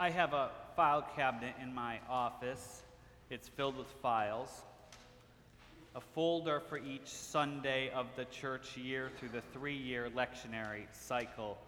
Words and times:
I 0.00 0.08
have 0.08 0.32
a 0.32 0.48
file 0.76 1.06
cabinet 1.14 1.52
in 1.62 1.74
my 1.74 1.98
office. 2.08 2.80
It's 3.28 3.50
filled 3.50 3.76
with 3.76 3.86
files. 4.00 4.62
A 5.94 6.00
folder 6.00 6.58
for 6.58 6.78
each 6.78 7.06
Sunday 7.06 7.90
of 7.90 8.06
the 8.16 8.24
church 8.24 8.78
year 8.78 9.10
through 9.18 9.28
the 9.28 9.42
three 9.52 9.76
year 9.76 10.08
lectionary 10.16 10.84
cycle. 10.92 11.58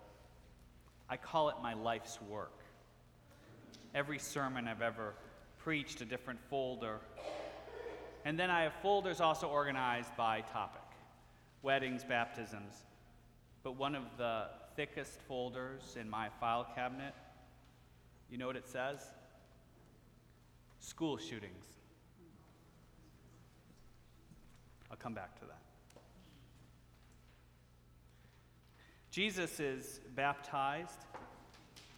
I 1.10 1.18
call 1.18 1.50
it 1.50 1.56
my 1.62 1.74
life's 1.74 2.20
work. 2.22 2.58
Every 3.94 4.18
sermon 4.18 4.66
I've 4.66 4.80
ever 4.80 5.12
preached, 5.58 6.00
a 6.00 6.06
different 6.06 6.40
folder. 6.48 7.00
And 8.24 8.40
then 8.40 8.48
I 8.48 8.62
have 8.62 8.72
folders 8.80 9.20
also 9.20 9.46
organized 9.46 10.16
by 10.16 10.40
topic 10.40 10.80
weddings, 11.60 12.02
baptisms. 12.02 12.84
But 13.62 13.76
one 13.76 13.94
of 13.94 14.04
the 14.16 14.46
thickest 14.74 15.20
folders 15.28 15.98
in 16.00 16.08
my 16.08 16.30
file 16.40 16.66
cabinet 16.74 17.12
you 18.32 18.38
know 18.38 18.46
what 18.46 18.56
it 18.56 18.66
says? 18.66 18.98
School 20.80 21.18
shootings. 21.18 21.66
I'll 24.90 24.96
come 24.96 25.12
back 25.12 25.38
to 25.40 25.44
that. 25.44 25.58
Jesus 29.10 29.60
is 29.60 30.00
baptized. 30.16 31.04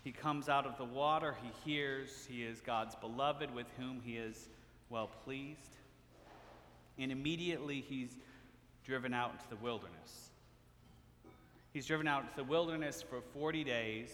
He 0.03 0.11
comes 0.11 0.49
out 0.49 0.67
of 0.67 0.77
the 0.77 0.85
water. 0.85 1.37
He 1.41 1.71
hears 1.71 2.27
he 2.29 2.43
is 2.43 2.61
God's 2.61 2.97
beloved 2.97 3.55
with 3.55 3.67
whom 3.79 4.01
he 4.05 4.17
is 4.17 4.49
well 4.91 5.11
pleased. 5.25 5.77
And 6.99 7.13
immediately 7.13 7.81
he's 7.81 8.11
driven 8.85 9.15
out 9.15 9.31
into 9.31 9.49
the 9.51 9.63
wilderness. 9.63 10.31
He's 11.73 11.87
driven 11.87 12.09
out 12.09 12.23
into 12.25 12.35
the 12.35 12.45
wilderness 12.45 13.05
for 13.09 13.21
40 13.33 13.63
days 13.63 14.11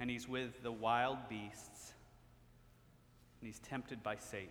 and 0.00 0.10
he's 0.10 0.28
with 0.28 0.62
the 0.62 0.72
wild 0.72 1.18
beasts, 1.28 1.92
and 3.40 3.46
he's 3.46 3.58
tempted 3.60 4.02
by 4.02 4.16
Satan. 4.16 4.48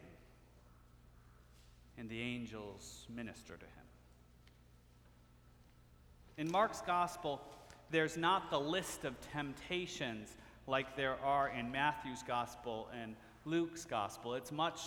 And 1.98 2.10
the 2.10 2.20
angels 2.20 3.06
minister 3.14 3.56
to 3.56 3.66
him. 3.66 3.84
In 6.38 6.52
Mark's 6.52 6.82
gospel, 6.82 7.42
there's 7.92 8.18
not 8.18 8.50
the 8.50 8.60
list 8.60 9.06
of 9.06 9.16
temptations 9.32 10.36
like 10.66 10.96
there 10.96 11.18
are 11.24 11.50
in 11.50 11.72
Matthew's 11.72 12.24
gospel 12.24 12.90
and 13.00 13.16
Luke's 13.46 13.86
gospel. 13.86 14.34
It's 14.34 14.52
much 14.52 14.80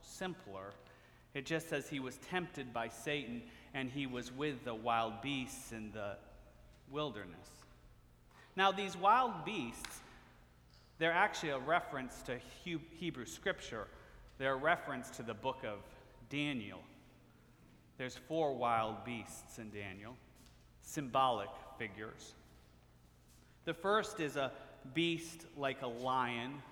simpler. 0.00 0.72
It 1.34 1.44
just 1.44 1.68
says 1.68 1.88
he 1.88 2.00
was 2.00 2.16
tempted 2.18 2.72
by 2.72 2.88
Satan 2.88 3.42
and 3.74 3.90
he 3.90 4.06
was 4.06 4.32
with 4.32 4.64
the 4.64 4.74
wild 4.74 5.20
beasts 5.20 5.72
in 5.72 5.90
the 5.92 6.16
wilderness. 6.90 7.48
Now, 8.56 8.70
these 8.70 8.96
wild 8.96 9.44
beasts 9.44 10.00
they're 11.04 11.12
actually 11.12 11.50
a 11.50 11.58
reference 11.58 12.22
to 12.22 12.38
Hebrew 12.64 13.26
scripture. 13.26 13.88
They're 14.38 14.54
a 14.54 14.56
reference 14.56 15.10
to 15.10 15.22
the 15.22 15.34
book 15.34 15.58
of 15.62 15.80
Daniel. 16.30 16.78
There's 17.98 18.16
four 18.16 18.54
wild 18.54 19.04
beasts 19.04 19.58
in 19.58 19.68
Daniel, 19.68 20.16
symbolic 20.80 21.50
figures. 21.78 22.32
The 23.66 23.74
first 23.74 24.18
is 24.18 24.36
a 24.36 24.50
beast 24.94 25.44
like 25.58 25.82
a 25.82 25.86
lion 25.86 26.62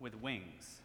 with 0.00 0.20
wings. 0.20 0.80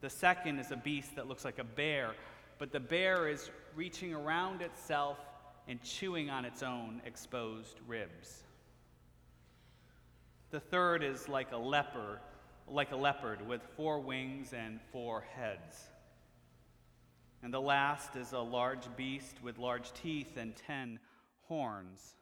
The 0.00 0.10
second 0.10 0.60
is 0.60 0.70
a 0.70 0.76
beast 0.76 1.16
that 1.16 1.26
looks 1.26 1.44
like 1.44 1.58
a 1.58 1.64
bear, 1.64 2.12
but 2.58 2.70
the 2.70 2.78
bear 2.78 3.26
is 3.26 3.50
reaching 3.74 4.14
around 4.14 4.62
itself 4.62 5.18
and 5.66 5.82
chewing 5.82 6.30
on 6.30 6.44
its 6.44 6.62
own 6.62 7.02
exposed 7.04 7.80
ribs. 7.88 8.44
The 10.50 10.60
third 10.60 11.02
is 11.02 11.28
like 11.28 11.52
a 11.52 11.58
leopard, 11.58 12.20
like 12.66 12.92
a 12.92 12.96
leopard 12.96 13.46
with 13.46 13.60
four 13.76 14.00
wings 14.00 14.54
and 14.54 14.80
four 14.92 15.20
heads. 15.34 15.76
And 17.42 17.52
the 17.52 17.60
last 17.60 18.16
is 18.16 18.32
a 18.32 18.38
large 18.38 18.84
beast 18.96 19.36
with 19.42 19.58
large 19.58 19.92
teeth 19.92 20.38
and 20.38 20.56
ten 20.56 20.98
horns. 21.48 22.14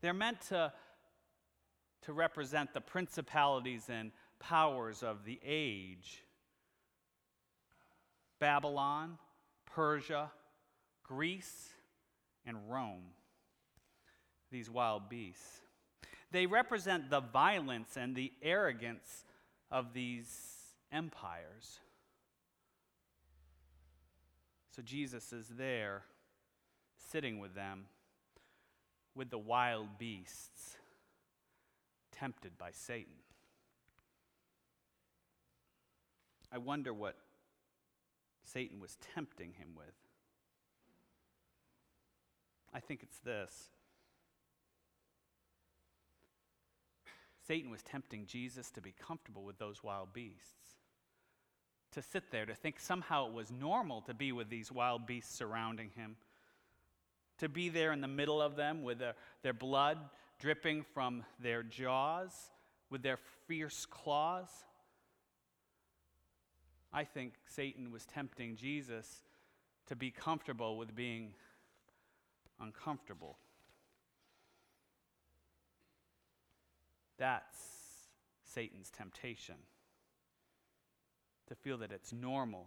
They're 0.00 0.14
meant 0.14 0.40
to, 0.48 0.72
to 2.02 2.12
represent 2.12 2.72
the 2.72 2.80
principalities 2.80 3.84
and 3.90 4.10
powers 4.38 5.02
of 5.02 5.24
the 5.24 5.38
age 5.44 6.22
Babylon, 8.38 9.16
Persia, 9.66 10.30
Greece, 11.02 11.70
and 12.44 12.70
Rome. 12.70 13.04
These 14.50 14.68
wild 14.68 15.08
beasts. 15.08 15.63
They 16.30 16.46
represent 16.46 17.10
the 17.10 17.20
violence 17.20 17.96
and 17.96 18.14
the 18.14 18.32
arrogance 18.42 19.24
of 19.70 19.92
these 19.92 20.28
empires. 20.90 21.78
So 24.74 24.82
Jesus 24.82 25.32
is 25.32 25.46
there, 25.56 26.02
sitting 27.10 27.38
with 27.38 27.54
them, 27.54 27.84
with 29.14 29.30
the 29.30 29.38
wild 29.38 29.98
beasts, 29.98 30.76
tempted 32.10 32.58
by 32.58 32.70
Satan. 32.72 33.14
I 36.50 36.58
wonder 36.58 36.92
what 36.92 37.16
Satan 38.44 38.80
was 38.80 38.96
tempting 39.14 39.52
him 39.54 39.68
with. 39.76 39.94
I 42.72 42.80
think 42.80 43.02
it's 43.02 43.18
this 43.18 43.70
Satan 47.46 47.70
was 47.70 47.82
tempting 47.82 48.26
Jesus 48.26 48.70
to 48.70 48.80
be 48.80 48.92
comfortable 48.92 49.44
with 49.44 49.58
those 49.58 49.82
wild 49.82 50.12
beasts. 50.12 50.78
To 51.92 52.02
sit 52.02 52.30
there, 52.30 52.46
to 52.46 52.54
think 52.54 52.80
somehow 52.80 53.28
it 53.28 53.32
was 53.32 53.52
normal 53.52 54.00
to 54.02 54.14
be 54.14 54.32
with 54.32 54.48
these 54.48 54.72
wild 54.72 55.06
beasts 55.06 55.36
surrounding 55.36 55.90
him. 55.94 56.16
To 57.38 57.48
be 57.48 57.68
there 57.68 57.92
in 57.92 58.00
the 58.00 58.08
middle 58.08 58.40
of 58.40 58.56
them 58.56 58.82
with 58.82 58.98
their, 58.98 59.14
their 59.42 59.52
blood 59.52 59.98
dripping 60.40 60.84
from 60.94 61.24
their 61.40 61.62
jaws, 61.62 62.32
with 62.90 63.02
their 63.02 63.18
fierce 63.46 63.86
claws. 63.86 64.48
I 66.92 67.04
think 67.04 67.34
Satan 67.46 67.90
was 67.90 68.06
tempting 68.06 68.56
Jesus 68.56 69.22
to 69.86 69.96
be 69.96 70.10
comfortable 70.10 70.76
with 70.78 70.94
being 70.94 71.34
uncomfortable. 72.60 73.36
That's 77.18 77.58
Satan's 78.44 78.90
temptation. 78.90 79.56
To 81.48 81.54
feel 81.54 81.78
that 81.78 81.92
it's 81.92 82.12
normal 82.12 82.66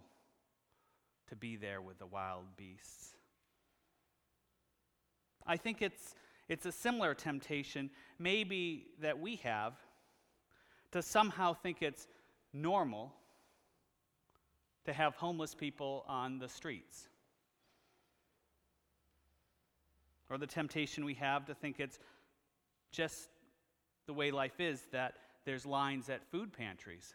to 1.28 1.36
be 1.36 1.56
there 1.56 1.80
with 1.80 1.98
the 1.98 2.06
wild 2.06 2.44
beasts. 2.56 3.14
I 5.46 5.56
think 5.56 5.82
it's, 5.82 6.14
it's 6.48 6.66
a 6.66 6.72
similar 6.72 7.14
temptation, 7.14 7.90
maybe 8.18 8.86
that 9.00 9.18
we 9.18 9.36
have, 9.36 9.74
to 10.92 11.02
somehow 11.02 11.54
think 11.54 11.82
it's 11.82 12.06
normal 12.52 13.12
to 14.84 14.92
have 14.92 15.14
homeless 15.16 15.54
people 15.54 16.04
on 16.08 16.38
the 16.38 16.48
streets. 16.48 17.08
Or 20.30 20.38
the 20.38 20.46
temptation 20.46 21.04
we 21.04 21.14
have 21.14 21.46
to 21.46 21.54
think 21.54 21.80
it's 21.80 21.98
just 22.90 23.28
the 24.08 24.14
way 24.14 24.30
life 24.30 24.58
is 24.58 24.82
that 24.90 25.14
there's 25.44 25.64
lines 25.64 26.08
at 26.08 26.24
food 26.32 26.52
pantries. 26.52 27.14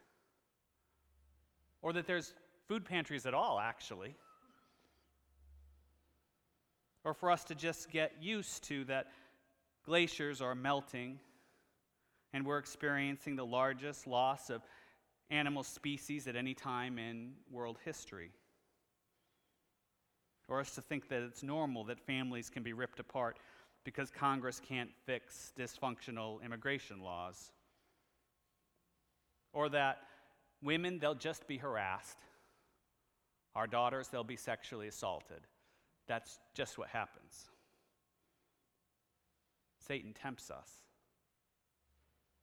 Or 1.81 1.91
that 1.91 2.07
there's 2.07 2.33
food 2.67 2.85
pantries 2.85 3.25
at 3.25 3.33
all, 3.33 3.59
actually. 3.59 4.15
Or 7.03 7.15
for 7.15 7.31
us 7.31 7.43
to 7.45 7.55
just 7.55 7.89
get 7.89 8.13
used 8.21 8.63
to 8.65 8.85
that 8.85 9.07
glaciers 9.85 10.39
are 10.39 10.55
melting 10.55 11.19
and 12.31 12.45
we're 12.45 12.59
experiencing 12.59 13.35
the 13.35 13.45
largest 13.45 14.07
loss 14.07 14.49
of 14.49 14.61
animal 15.29 15.63
species 15.63 16.27
at 16.27 16.35
any 16.35 16.53
time 16.53 16.99
in 16.99 17.33
world 17.51 17.77
history. 17.83 18.31
Or 20.47 20.59
us 20.59 20.75
to 20.75 20.81
think 20.81 21.09
that 21.09 21.23
it's 21.23 21.41
normal 21.41 21.85
that 21.85 21.99
families 21.99 22.51
can 22.51 22.61
be 22.61 22.73
ripped 22.73 22.99
apart 22.99 23.37
because 23.83 24.09
Congress 24.11 24.61
can't 24.65 24.89
fix 25.05 25.51
dysfunctional 25.57 26.43
immigration 26.43 27.01
laws. 27.01 27.51
Or 29.51 29.69
that 29.69 29.99
women, 30.61 30.99
they'll 30.99 31.15
just 31.15 31.47
be 31.47 31.57
harassed. 31.57 32.17
Our 33.55 33.67
daughters, 33.67 34.07
they'll 34.07 34.23
be 34.23 34.35
sexually 34.35 34.87
assaulted. 34.87 35.41
That's 36.07 36.39
just 36.53 36.77
what 36.77 36.89
happens. 36.89 37.45
Satan 39.87 40.13
tempts 40.13 40.49
us 40.49 40.69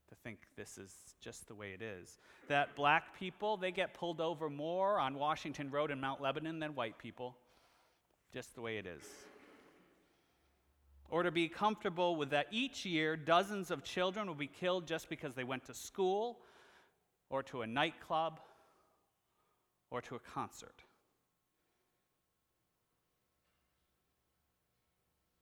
to 0.08 0.14
think 0.14 0.38
this 0.56 0.76
is 0.76 0.92
just 1.20 1.48
the 1.48 1.54
way 1.54 1.72
it 1.72 1.82
is. 1.82 2.18
That 2.48 2.74
black 2.76 3.18
people, 3.18 3.56
they 3.56 3.70
get 3.70 3.94
pulled 3.94 4.20
over 4.20 4.50
more 4.50 4.98
on 4.98 5.14
Washington 5.14 5.70
Road 5.70 5.90
in 5.90 6.00
Mount 6.00 6.20
Lebanon 6.20 6.58
than 6.58 6.74
white 6.74 6.98
people. 6.98 7.36
Just 8.32 8.54
the 8.54 8.60
way 8.60 8.76
it 8.76 8.86
is. 8.86 9.02
Or 11.10 11.24
to 11.24 11.30
be 11.30 11.48
comfortable 11.48 12.14
with 12.14 12.30
that 12.30 12.46
each 12.50 12.86
year 12.86 13.16
dozens 13.16 13.70
of 13.70 13.82
children 13.82 14.26
will 14.28 14.34
be 14.34 14.46
killed 14.46 14.86
just 14.86 15.08
because 15.08 15.34
they 15.34 15.44
went 15.44 15.64
to 15.64 15.74
school 15.74 16.38
or 17.28 17.42
to 17.42 17.62
a 17.62 17.66
nightclub 17.66 18.40
or 19.90 20.00
to 20.00 20.14
a 20.14 20.20
concert. 20.20 20.84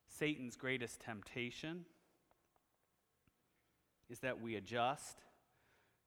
Satan's 0.09 0.57
greatest 0.57 1.01
temptation 1.01 1.85
is 4.11 4.21
that 4.21 4.41
we 4.41 4.57
adjust 4.57 5.19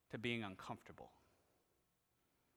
to 0.09 0.17
being 0.17 0.43
uncomfortable, 0.43 1.11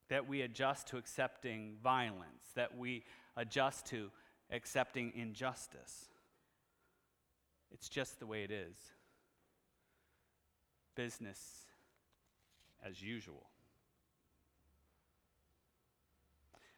that 0.09 0.27
we 0.27 0.41
adjust 0.41 0.89
to 0.89 0.97
accepting 0.97 1.77
violence, 1.83 2.51
that 2.57 2.77
we 2.77 3.05
adjust 3.37 3.87
to 3.87 4.11
accepting 4.51 5.13
injustice. 5.15 6.09
It's 7.75 7.89
just 7.89 8.21
the 8.21 8.27
way 8.27 8.45
it 8.45 8.51
is. 8.51 8.77
Business 10.95 11.67
as 12.87 13.03
usual. 13.03 13.47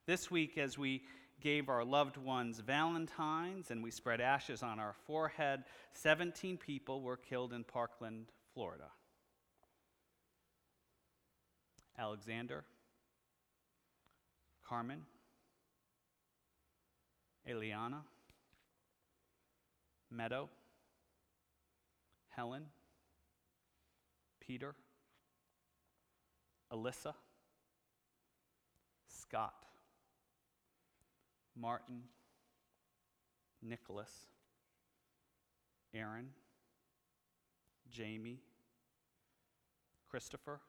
This 0.06 0.30
week, 0.30 0.56
as 0.56 0.78
we 0.78 1.02
gave 1.40 1.68
our 1.68 1.84
loved 1.84 2.16
ones 2.16 2.60
Valentines 2.60 3.70
and 3.70 3.82
we 3.82 3.90
spread 3.90 4.20
ashes 4.20 4.62
on 4.62 4.80
our 4.80 4.94
forehead, 5.06 5.64
17 5.92 6.56
people 6.56 7.02
were 7.02 7.16
killed 7.16 7.52
in 7.52 7.62
Parkland, 7.62 8.26
Florida. 8.54 8.88
Alexander, 11.98 12.64
Carmen, 14.66 15.02
Eliana, 17.48 18.00
Meadow, 20.10 20.48
Helen, 22.36 22.64
Peter, 24.40 24.74
Alyssa, 26.70 27.14
Scott, 29.08 29.54
Martin, 31.58 32.02
Nicholas, 33.62 34.26
Aaron, 35.94 36.28
Jaime, 37.96 38.38
Christopher, 40.10 40.60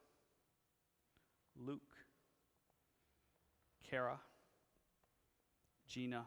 Luke, 1.59 1.81
Cara, 3.89 4.19
Gina, 5.85 6.25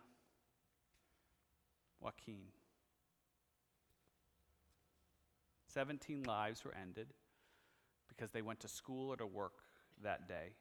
Joaquin. 1.99 2.60
17 5.73 6.25
lives 6.25 6.65
were 6.65 6.75
ended 6.81 7.09
because 8.09 8.31
they 8.31 8.43
went 8.43 8.61
to 8.61 8.69
school 8.69 9.13
or 9.13 9.17
to 9.17 9.27
work 9.27 9.53
that 10.03 10.29
day. 10.29 10.55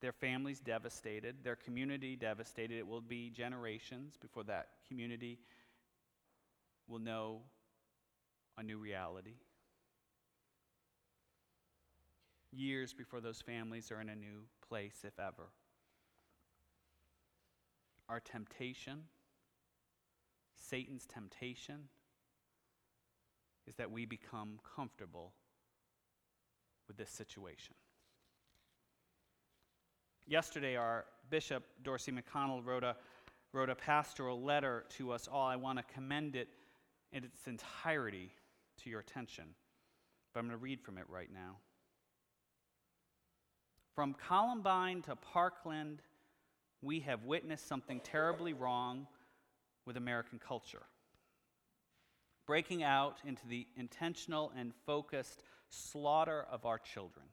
Their 0.00 0.12
families 0.12 0.60
devastated, 0.60 1.36
their 1.42 1.56
community 1.56 2.14
devastated. 2.14 2.78
It 2.78 2.86
will 2.86 3.00
be 3.00 3.30
generations 3.30 4.16
before 4.16 4.44
that 4.44 4.68
community 4.86 5.38
will 6.86 7.00
know 7.00 7.40
a 8.56 8.62
new 8.62 8.78
reality. 8.78 9.34
Years 12.52 12.94
before 12.94 13.20
those 13.20 13.40
families 13.40 13.90
are 13.90 14.00
in 14.00 14.08
a 14.08 14.14
new 14.14 14.44
place, 14.68 15.04
if 15.04 15.18
ever. 15.18 15.48
Our 18.08 18.20
temptation, 18.20 19.02
Satan's 20.54 21.06
temptation, 21.06 21.88
is 23.68 23.76
that 23.76 23.90
we 23.90 24.06
become 24.06 24.58
comfortable 24.74 25.32
with 26.88 26.96
this 26.96 27.10
situation. 27.10 27.74
Yesterday, 30.26 30.76
our 30.76 31.04
Bishop, 31.30 31.62
Dorsey 31.82 32.12
McConnell, 32.12 32.64
wrote 32.64 32.82
a, 32.82 32.96
wrote 33.52 33.68
a 33.68 33.74
pastoral 33.74 34.42
letter 34.42 34.84
to 34.96 35.12
us 35.12 35.28
all. 35.30 35.46
I 35.46 35.56
want 35.56 35.78
to 35.78 35.84
commend 35.94 36.34
it 36.34 36.48
in 37.12 37.24
its 37.24 37.46
entirety 37.46 38.30
to 38.82 38.90
your 38.90 39.00
attention, 39.00 39.44
but 40.32 40.40
I'm 40.40 40.46
going 40.46 40.58
to 40.58 40.62
read 40.62 40.80
from 40.80 40.96
it 40.96 41.04
right 41.08 41.30
now. 41.32 41.56
From 43.94 44.14
Columbine 44.14 45.02
to 45.02 45.16
Parkland, 45.16 46.00
we 46.80 47.00
have 47.00 47.24
witnessed 47.24 47.66
something 47.66 48.00
terribly 48.00 48.52
wrong 48.52 49.06
with 49.84 49.96
American 49.96 50.38
culture. 50.38 50.84
Breaking 52.48 52.82
out 52.82 53.18
into 53.26 53.46
the 53.46 53.66
intentional 53.76 54.50
and 54.56 54.72
focused 54.86 55.42
slaughter 55.68 56.46
of 56.50 56.64
our 56.64 56.78
children. 56.78 57.26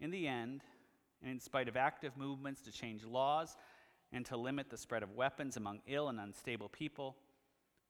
In 0.00 0.10
the 0.10 0.26
end, 0.26 0.64
and 1.22 1.30
in 1.30 1.38
spite 1.38 1.68
of 1.68 1.76
active 1.76 2.16
movements 2.16 2.62
to 2.62 2.72
change 2.72 3.04
laws 3.04 3.56
and 4.12 4.26
to 4.26 4.36
limit 4.36 4.68
the 4.68 4.76
spread 4.76 5.04
of 5.04 5.14
weapons 5.14 5.56
among 5.56 5.78
ill 5.86 6.08
and 6.08 6.18
unstable 6.18 6.68
people, 6.68 7.14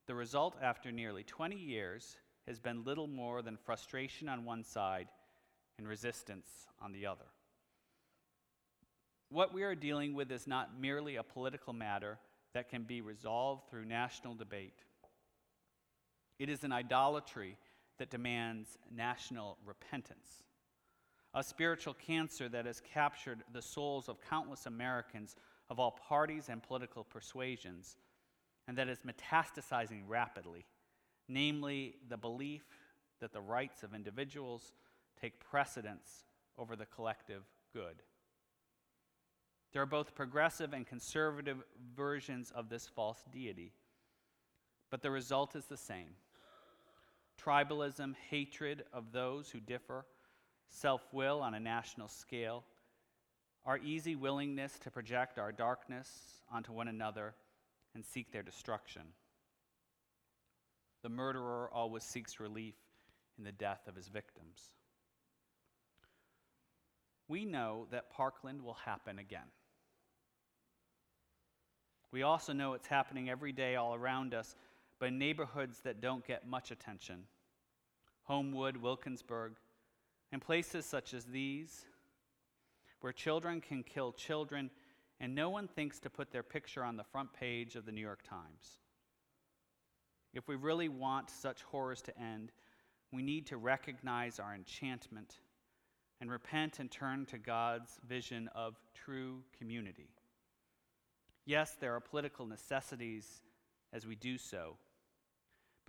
the 0.07 0.15
result 0.15 0.57
after 0.61 0.93
nearly 0.93 1.23
20 1.23 1.57
years 1.57 2.19
has 2.47 2.59
been 2.59 2.85
little 2.85 3.07
more 3.07 3.41
than 3.41 3.57
frustration 3.57 4.29
on 4.29 4.45
one 4.45 4.63
side 4.63 5.09
and 5.79 5.89
resistance 5.89 6.67
on 6.83 6.93
the 6.93 7.07
other. 7.07 7.25
What 9.31 9.55
we 9.55 9.63
are 9.63 9.75
dealing 9.75 10.13
with 10.13 10.31
is 10.33 10.47
not 10.47 10.79
merely 10.79 11.17
a 11.17 11.23
political 11.23 11.73
matter 11.73 12.19
that 12.53 12.69
can 12.69 12.83
be 12.83 13.01
resolved 13.01 13.71
through 13.71 13.87
national 13.87 14.35
debate. 14.35 14.85
It 16.41 16.49
is 16.49 16.65
an 16.65 16.73
idolatry 16.73 17.57
that 17.99 18.11
demands 18.11 18.79
national 18.91 19.59
repentance 19.65 20.43
a 21.35 21.45
spiritual 21.45 21.95
cancer 21.95 22.49
that 22.49 22.67
has 22.67 22.81
captured 22.81 23.45
the 23.53 23.63
souls 23.63 24.09
of 24.09 24.21
countless 24.29 24.67
Americans 24.67 25.37
of 25.69 25.79
all 25.79 25.93
parties 25.93 26.49
and 26.49 26.63
political 26.63 27.05
persuasions, 27.05 27.97
and 28.67 28.77
that 28.77 28.89
is 28.89 28.99
metastasizing 29.07 30.03
rapidly, 30.09 30.67
namely 31.29 31.97
the 32.09 32.17
belief 32.17 32.65
that 33.21 33.33
the 33.33 33.41
rights 33.41 33.83
of 33.83 33.95
individuals 33.95 34.73
take 35.21 35.39
precedence 35.39 36.25
over 36.59 36.75
the 36.75 36.87
collective 36.87 37.43
good. 37.73 38.03
There 39.73 39.83
are 39.83 39.87
both 39.87 40.17
progressive 40.17 40.73
and 40.73 40.85
conservative 40.85 41.59
versions 41.95 42.51
of 42.51 42.69
this 42.69 42.89
false 42.89 43.23
deity, 43.31 43.73
but 44.91 45.01
the 45.01 45.13
result 45.13 45.55
is 45.55 45.67
the 45.67 45.77
same 45.77 46.17
tribalism, 47.45 48.15
hatred 48.29 48.85
of 48.93 49.13
those 49.13 49.51
who 49.51 49.61
differ 49.61 50.05
self 50.69 51.03
will 51.13 51.41
on 51.41 51.55
a 51.55 51.61
national 51.61 52.09
scale, 52.09 52.65
our 53.65 53.79
easy 53.79 54.17
willingness 54.17 54.79
to 54.79 54.91
project 54.91 55.39
our 55.39 55.53
darkness 55.53 56.09
onto 56.53 56.73
one 56.73 56.89
another 56.89 57.35
and 57.95 58.05
seek 58.05 58.33
their 58.33 58.43
destruction. 58.43 59.03
The 61.03 61.09
murderer 61.09 61.69
always 61.73 62.05
seeks 62.05 62.41
relief 62.41 62.75
in 63.39 63.45
the 63.45 63.53
death 63.53 63.89
of 63.89 63.97
his 63.97 64.09
victims. 64.09 64.71
We 67.29 67.45
know 67.45 67.87
that 67.91 68.11
Parkland 68.11 68.63
will 68.63 68.77
happen 68.85 69.19
again. 69.19 69.49
We 72.13 72.23
also 72.23 72.53
know 72.53 72.75
it's 72.75 72.89
happening 72.89 73.31
every 73.31 73.53
day 73.53 73.77
all 73.77 73.95
around 73.95 74.35
us, 74.35 74.57
in 75.09 75.19
neighborhoods 75.19 75.81
that 75.81 76.01
don't 76.01 76.27
get 76.27 76.47
much 76.47 76.71
attention 76.71 77.25
Homewood, 78.25 78.77
Wilkinsburg, 78.77 79.55
and 80.31 80.41
places 80.41 80.87
such 80.87 81.15
as 81.15 81.25
these, 81.25 81.85
where 83.01 83.13
children 83.13 83.61
can 83.61 83.83
kill 83.83 84.13
children 84.13 84.71
and 85.19 85.35
no 85.35 85.51
one 85.51 85.69
thinks 85.69 85.99
to 86.01 86.11
put 86.11 86.31
their 86.31 86.43
picture 86.43 86.85
on 86.85 86.97
the 86.97 87.05
front 87.05 87.33
page 87.33 87.77
of 87.77 87.85
the 87.85 87.93
New 87.93 88.01
York 88.01 88.23
Times. 88.23 88.79
If 90.33 90.49
we 90.49 90.55
really 90.55 90.89
want 90.89 91.29
such 91.29 91.63
horrors 91.63 92.01
to 92.03 92.19
end, 92.19 92.53
we 93.13 93.23
need 93.23 93.47
to 93.47 93.57
recognize 93.57 94.39
our 94.39 94.55
enchantment 94.55 95.41
and 96.21 96.31
repent 96.31 96.79
and 96.79 96.91
turn 96.91 97.27
to 97.27 97.39
God's 97.39 97.99
vision 98.07 98.49
of 98.55 98.77
true 98.95 99.43
community. 99.59 100.09
Yes, 101.45 101.77
there 101.81 101.95
are 101.95 102.01
political 102.01 102.47
necessities 102.47 103.43
as 103.93 104.07
we 104.07 104.15
do 104.15 104.39
so, 104.39 104.77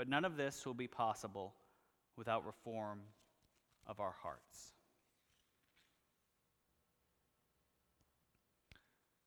but 0.02 0.10
none 0.10 0.26
of 0.26 0.36
this 0.36 0.66
will 0.66 0.74
be 0.74 0.88
possible 0.88 1.54
without 2.18 2.44
reform 2.44 3.02
of 3.86 4.00
our 4.00 4.16
hearts. 4.24 4.74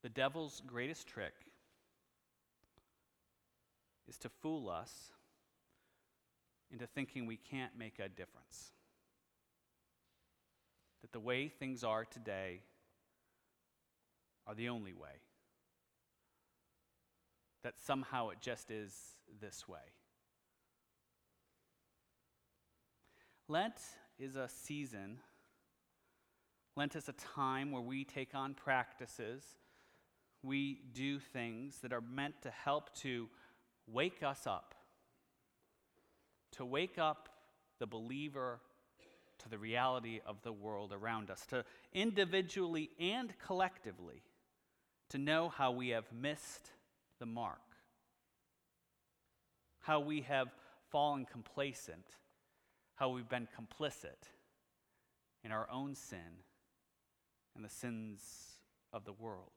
The 0.02 0.08
devil's 0.08 0.60
greatest 0.66 1.06
trick 1.06 1.34
is 4.08 4.18
to 4.18 4.28
fool 4.28 4.68
us 4.68 5.12
into 6.72 6.88
thinking 6.88 7.26
we 7.26 7.36
can't 7.36 7.78
make 7.78 8.00
a 8.00 8.08
difference. 8.08 8.72
That 11.02 11.12
the 11.12 11.20
way 11.20 11.46
things 11.46 11.84
are 11.84 12.04
today 12.04 12.62
are 14.44 14.56
the 14.56 14.70
only 14.70 14.92
way. 14.92 15.20
that 17.62 17.80
somehow 17.80 18.28
it 18.28 18.38
just 18.42 18.70
is 18.70 18.92
this 19.40 19.66
way. 19.66 19.78
Lent 23.48 23.74
is 24.18 24.36
a 24.36 24.48
season, 24.48 25.18
Lent 26.76 26.96
is 26.96 27.08
a 27.08 27.12
time 27.12 27.72
where 27.72 27.82
we 27.82 28.04
take 28.04 28.34
on 28.34 28.54
practices, 28.54 29.42
we 30.42 30.80
do 30.94 31.18
things 31.18 31.78
that 31.82 31.92
are 31.92 32.00
meant 32.00 32.40
to 32.42 32.50
help 32.50 32.94
to 32.96 33.28
wake 33.86 34.22
us 34.22 34.46
up, 34.46 34.74
to 36.52 36.64
wake 36.64 36.98
up 36.98 37.28
the 37.80 37.86
believer 37.86 38.60
to 39.38 39.48
the 39.50 39.58
reality 39.58 40.20
of 40.26 40.40
the 40.42 40.52
world 40.52 40.92
around 40.92 41.30
us, 41.30 41.44
to 41.46 41.64
individually 41.92 42.90
and 42.98 43.34
collectively 43.38 44.22
to 45.10 45.18
know 45.18 45.50
how 45.50 45.70
we 45.70 45.90
have 45.90 46.10
missed 46.12 46.70
the 47.18 47.26
mark, 47.26 47.60
how 49.80 50.00
we 50.00 50.22
have 50.22 50.48
fallen 50.88 51.26
complacent, 51.30 52.06
how 52.96 53.08
we've 53.08 53.28
been 53.28 53.48
complicit 53.48 54.28
in 55.42 55.52
our 55.52 55.68
own 55.70 55.94
sin 55.94 56.42
and 57.54 57.64
the 57.64 57.68
sins 57.68 58.58
of 58.92 59.04
the 59.04 59.12
world. 59.12 59.50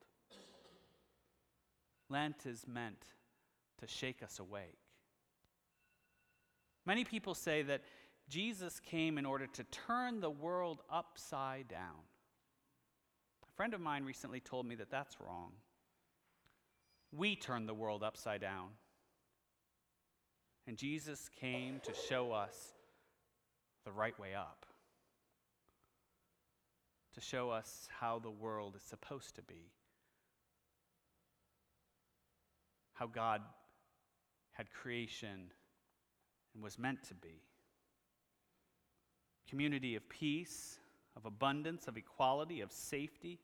Lent 2.10 2.46
is 2.46 2.66
meant 2.68 3.06
to 3.80 3.88
shake 3.88 4.24
us 4.24 4.40
awake. 4.40 4.80
Many 6.86 7.04
people 7.04 7.34
say 7.34 7.64
that 7.64 7.82
Jesus 8.30 8.80
came 8.80 9.18
in 9.18 9.26
order 9.26 9.48
to 9.48 9.64
turn 9.66 10.20
the 10.20 10.30
world 10.30 10.82
upside 10.90 11.68
down. 11.68 12.04
A 13.44 13.52
friend 13.56 13.74
of 13.74 13.82
mine 13.82 14.04
recently 14.04 14.40
told 14.40 14.66
me 14.66 14.76
that 14.76 14.90
that's 14.90 15.20
wrong. 15.20 15.52
We 17.12 17.36
turn 17.36 17.66
the 17.66 17.74
world 17.74 18.04
upside 18.04 18.42
down. 18.42 18.70
And 20.66 20.78
Jesus 20.78 21.30
came 21.40 21.80
to 21.84 21.94
show 22.10 22.32
us 22.32 22.74
the 23.88 23.94
right 23.94 24.20
way 24.20 24.36
up, 24.36 24.66
to 27.14 27.22
show 27.22 27.50
us 27.50 27.88
how 28.02 28.20
the 28.20 28.30
world 28.30 28.76
is 28.76 28.84
supposed 28.84 29.34
to 29.36 29.42
be, 29.44 29.72
how 32.96 33.08
God 33.08 33.42
had 34.52 34.70
creation 34.72 35.54
and 36.54 36.62
was 36.62 36.78
meant 36.78 37.02
to 37.04 37.14
be. 37.14 37.44
Community 39.50 39.96
of 39.96 40.10
peace, 40.10 40.80
of 41.16 41.26
abundance, 41.26 41.88
of 41.88 41.96
equality, 41.96 42.60
of 42.60 42.74
safety, 42.74 43.40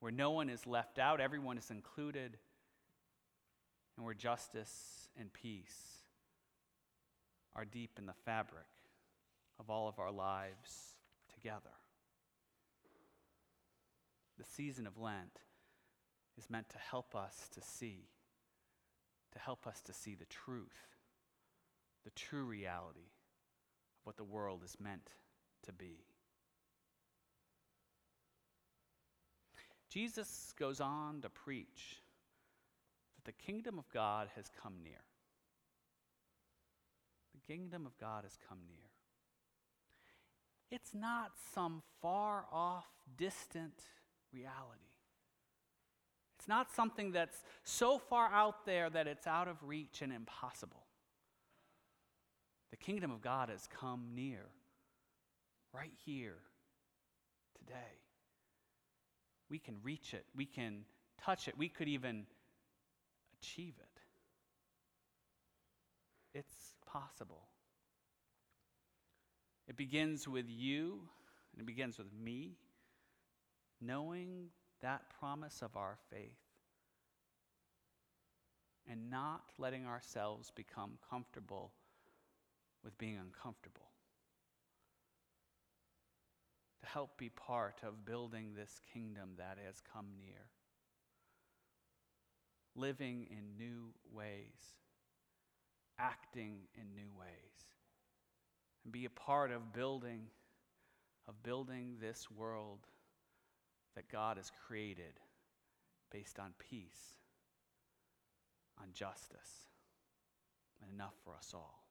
where 0.00 0.10
no 0.10 0.30
one 0.30 0.48
is 0.48 0.66
left 0.66 0.98
out, 0.98 1.20
everyone 1.20 1.58
is 1.58 1.70
included, 1.70 2.38
and 3.94 4.06
where 4.06 4.14
justice 4.14 5.10
and 5.20 5.30
peace 5.34 5.98
are 7.54 7.66
deep 7.66 7.90
in 7.98 8.06
the 8.06 8.14
fabric 8.24 8.64
of 9.58 9.70
all 9.70 9.88
of 9.88 9.98
our 9.98 10.12
lives 10.12 10.94
together. 11.32 11.74
The 14.38 14.44
season 14.44 14.86
of 14.86 14.98
Lent 14.98 15.40
is 16.38 16.48
meant 16.48 16.68
to 16.70 16.78
help 16.78 17.14
us 17.16 17.48
to 17.54 17.60
see, 17.60 18.08
to 19.32 19.38
help 19.38 19.66
us 19.66 19.80
to 19.82 19.92
see 19.92 20.14
the 20.14 20.26
truth, 20.26 20.96
the 22.04 22.10
true 22.10 22.44
reality 22.44 23.10
of 23.98 24.04
what 24.04 24.16
the 24.16 24.24
world 24.24 24.62
is 24.64 24.76
meant 24.80 25.10
to 25.64 25.72
be. 25.72 26.04
Jesus 29.90 30.52
goes 30.58 30.80
on 30.80 31.20
to 31.22 31.30
preach 31.30 32.00
that 33.16 33.24
the 33.24 33.44
kingdom 33.44 33.78
of 33.78 33.90
God 33.90 34.28
has 34.36 34.50
come 34.62 34.74
near. 34.84 35.00
The 37.34 37.52
kingdom 37.52 37.86
of 37.86 37.98
God 37.98 38.24
has 38.24 38.36
come 38.48 38.58
near. 38.68 38.87
It's 40.70 40.94
not 40.94 41.32
some 41.54 41.82
far 42.02 42.44
off, 42.52 42.86
distant 43.16 43.72
reality. 44.32 44.82
It's 46.38 46.48
not 46.48 46.70
something 46.74 47.12
that's 47.12 47.42
so 47.64 47.98
far 47.98 48.30
out 48.30 48.64
there 48.66 48.90
that 48.90 49.06
it's 49.06 49.26
out 49.26 49.48
of 49.48 49.56
reach 49.62 50.02
and 50.02 50.12
impossible. 50.12 50.84
The 52.70 52.76
kingdom 52.76 53.10
of 53.10 53.22
God 53.22 53.48
has 53.48 53.66
come 53.80 54.08
near, 54.14 54.44
right 55.72 55.92
here, 56.04 56.36
today. 57.58 58.02
We 59.50 59.58
can 59.58 59.76
reach 59.82 60.12
it, 60.12 60.26
we 60.36 60.44
can 60.44 60.84
touch 61.24 61.48
it, 61.48 61.56
we 61.56 61.68
could 61.68 61.88
even 61.88 62.26
achieve 63.40 63.74
it. 63.78 64.00
It's 66.38 66.74
possible. 66.86 67.48
It 69.68 69.76
begins 69.76 70.26
with 70.26 70.46
you, 70.48 70.98
and 71.52 71.60
it 71.60 71.66
begins 71.66 71.98
with 71.98 72.10
me, 72.12 72.56
knowing 73.80 74.46
that 74.80 75.02
promise 75.20 75.60
of 75.60 75.76
our 75.76 75.98
faith 76.10 76.38
and 78.90 79.10
not 79.10 79.42
letting 79.58 79.86
ourselves 79.86 80.50
become 80.54 80.92
comfortable 81.10 81.72
with 82.82 82.96
being 82.96 83.18
uncomfortable. 83.18 83.90
To 86.80 86.88
help 86.88 87.18
be 87.18 87.28
part 87.28 87.80
of 87.82 88.06
building 88.06 88.54
this 88.56 88.80
kingdom 88.94 89.32
that 89.36 89.58
has 89.66 89.82
come 89.92 90.06
near. 90.18 90.46
Living 92.74 93.26
in 93.30 93.58
new 93.62 93.92
ways, 94.10 94.76
acting 95.98 96.60
in 96.74 96.94
new 96.94 97.10
ways 97.18 97.77
and 98.84 98.92
be 98.92 99.04
a 99.04 99.10
part 99.10 99.50
of 99.50 99.72
building 99.72 100.22
of 101.28 101.42
building 101.42 101.96
this 102.00 102.30
world 102.30 102.78
that 103.94 104.08
God 104.10 104.38
has 104.38 104.50
created 104.66 105.20
based 106.10 106.38
on 106.38 106.54
peace, 106.58 107.18
on 108.80 108.88
justice, 108.94 109.68
and 110.80 110.90
enough 110.90 111.12
for 111.22 111.34
us 111.36 111.52
all. 111.54 111.84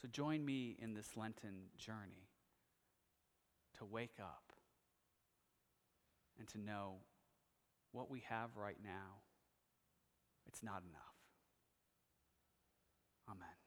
So 0.00 0.06
join 0.06 0.44
me 0.44 0.76
in 0.78 0.94
this 0.94 1.16
Lenten 1.16 1.68
journey 1.76 2.28
to 3.78 3.84
wake 3.84 4.18
up 4.20 4.52
and 6.38 6.46
to 6.48 6.58
know 6.58 6.94
what 7.92 8.10
we 8.10 8.22
have 8.28 8.56
right 8.56 8.78
now, 8.82 9.18
it's 10.46 10.62
not 10.62 10.82
enough. 10.88 11.00
Amen. 13.28 13.59